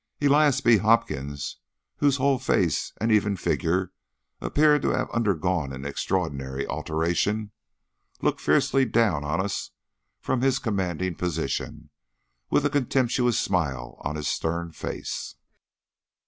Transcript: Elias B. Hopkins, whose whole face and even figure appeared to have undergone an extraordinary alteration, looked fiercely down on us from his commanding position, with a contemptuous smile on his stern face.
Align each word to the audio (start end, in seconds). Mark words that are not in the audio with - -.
Elias 0.19 0.61
B. 0.61 0.77
Hopkins, 0.77 1.57
whose 1.97 2.17
whole 2.17 2.39
face 2.39 2.91
and 2.99 3.11
even 3.11 3.35
figure 3.37 3.91
appeared 4.41 4.81
to 4.81 4.89
have 4.89 5.11
undergone 5.11 5.71
an 5.71 5.85
extraordinary 5.85 6.65
alteration, 6.65 7.51
looked 8.19 8.41
fiercely 8.41 8.83
down 8.83 9.23
on 9.23 9.39
us 9.39 9.69
from 10.19 10.41
his 10.41 10.57
commanding 10.57 11.13
position, 11.13 11.91
with 12.49 12.65
a 12.65 12.69
contemptuous 12.71 13.39
smile 13.39 13.95
on 14.03 14.15
his 14.15 14.27
stern 14.27 14.71
face. 14.71 15.35